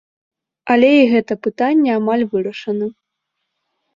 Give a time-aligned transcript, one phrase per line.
[0.75, 2.85] Але і гэта пытанне амаль вырашана.